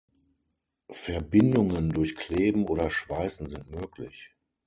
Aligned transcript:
Verbindungen 0.89 1.91
durch 1.91 2.15
Kleben 2.15 2.65
oder 2.65 2.89
Schweißen 2.89 3.47
sind 3.49 3.69
möglich. 3.69 4.31